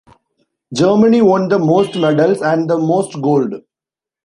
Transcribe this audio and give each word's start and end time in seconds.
Germany 0.73 1.21
won 1.21 1.47
the 1.47 1.59
most 1.59 1.95
medals 1.95 2.41
and 2.41 2.67
the 2.67 2.75
most 2.79 3.13
gold. 3.21 3.53